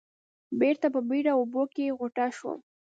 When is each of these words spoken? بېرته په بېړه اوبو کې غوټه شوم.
بېرته 0.59 0.87
په 0.93 0.99
بېړه 1.09 1.31
اوبو 1.39 1.63
کې 1.73 1.95
غوټه 1.97 2.25
شوم. 2.37 2.59